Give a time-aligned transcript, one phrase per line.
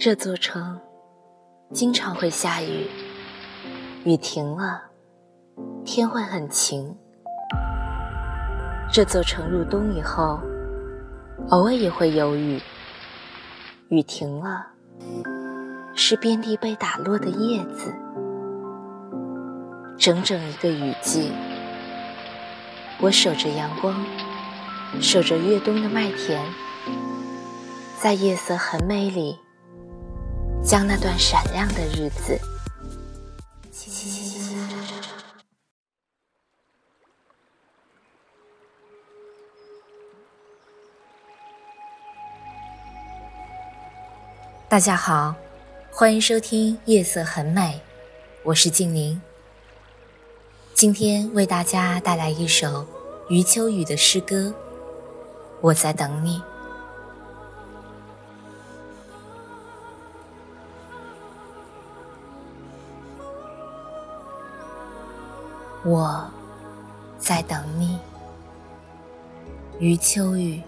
[0.00, 0.78] 这座城
[1.72, 2.86] 经常会下雨，
[4.04, 4.80] 雨停了，
[5.84, 6.96] 天会很晴。
[8.92, 10.38] 这座城入冬以后，
[11.48, 12.60] 偶尔也会有雨，
[13.88, 14.68] 雨停了，
[15.96, 17.92] 是遍地被打落的叶子。
[19.98, 21.32] 整整一个雨季，
[23.00, 23.96] 我守着阳光，
[25.00, 26.40] 守着越冬的麦田，
[27.98, 29.40] 在夜色很美里。
[30.64, 32.38] 将那段闪亮的日子，
[44.68, 45.34] 大家好，
[45.90, 47.60] 欢迎收听《夜色很美》，
[48.44, 49.20] 我是静宁。
[50.74, 52.86] 今天为大家带来一首
[53.28, 54.48] 余秋雨的诗歌，
[55.60, 56.38] 《我在等你》。
[65.84, 66.28] 我
[67.18, 67.98] 在等你，
[69.78, 70.60] 余秋雨。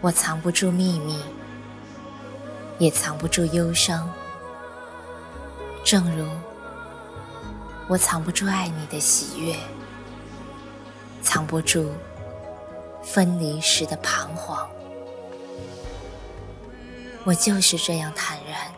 [0.00, 1.22] 我藏不住秘密，
[2.78, 4.08] 也藏不住忧伤，
[5.84, 6.26] 正如
[7.86, 9.54] 我藏不住爱你的喜悦，
[11.20, 11.92] 藏不住
[13.02, 14.68] 分离时的彷徨。
[17.24, 18.72] 我就是这样坦然。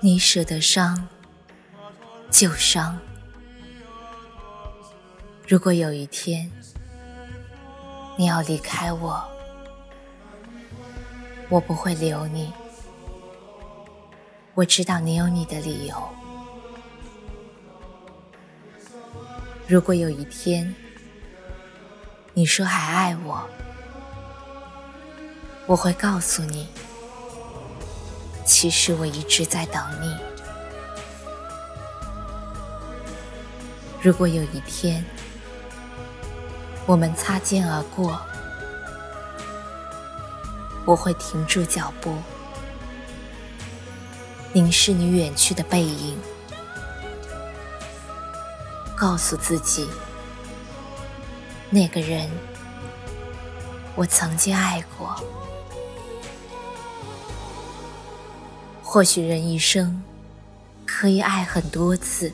[0.00, 1.08] 你舍得伤，
[2.30, 2.98] 就伤。
[5.46, 6.52] 如果有一天
[8.16, 9.24] 你要离开我，
[11.48, 12.52] 我不会留你。
[14.54, 15.96] 我知道你有你的理由。
[19.66, 20.74] 如果有一天
[22.38, 23.44] 你说还爱我，
[25.66, 26.68] 我会告诉你，
[28.46, 30.16] 其实我一直在等你。
[34.00, 35.04] 如果有一天
[36.86, 38.16] 我们擦肩而过，
[40.84, 42.16] 我会停住脚步，
[44.52, 46.16] 凝视你远去的背影，
[48.94, 49.90] 告诉自己，
[51.70, 52.30] 那个人
[53.94, 55.14] 我曾经爱过。
[58.82, 60.02] 或许人一生
[60.86, 62.32] 可以爱很多次，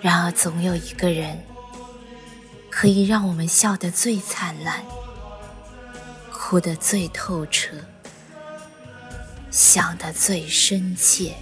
[0.00, 1.40] 然而总有一个人
[2.68, 4.82] 可以让我们笑得最灿烂，
[6.32, 7.76] 哭得最透彻，
[9.52, 11.36] 想得最深切。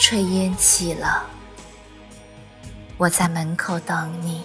[0.00, 1.26] 炊烟起了，
[2.96, 4.40] 我在门口等你；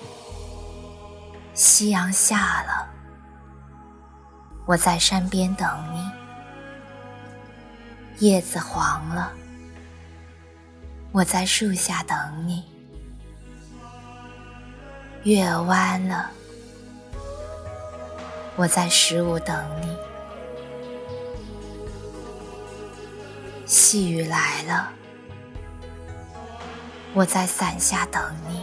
[1.53, 2.85] 夕阳下了，
[4.65, 6.11] 我在山边等你；
[8.19, 9.31] 叶子黄了，
[11.13, 12.61] 我在树下等你；
[15.23, 16.29] 月弯了，
[18.57, 19.87] 我在十五等你；
[23.65, 24.91] 细雨来了。
[27.17, 28.61] 我在伞下等你，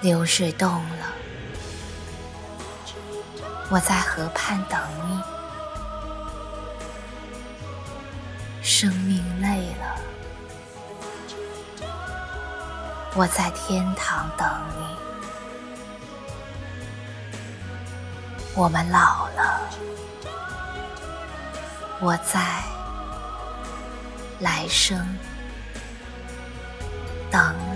[0.00, 1.06] 流水动了；
[3.68, 5.20] 我在河畔等你，
[8.62, 9.94] 生命累了；
[13.14, 14.48] 我在天堂等
[14.78, 14.86] 你，
[18.54, 19.60] 我们老了；
[22.00, 22.71] 我在。
[24.42, 24.98] 来生，
[27.30, 27.71] 等。